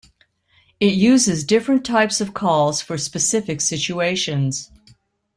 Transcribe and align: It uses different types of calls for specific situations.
It 0.79 0.93
uses 0.95 1.43
different 1.43 1.85
types 1.85 2.19
of 2.19 2.33
calls 2.33 2.81
for 2.81 2.97
specific 2.97 3.61
situations. 3.61 4.71